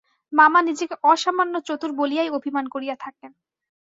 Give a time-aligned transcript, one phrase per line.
[0.33, 3.31] মামা নিজেকে অসামান্য চতুর বলিয়াই অভিমান করিয়া থাকেন।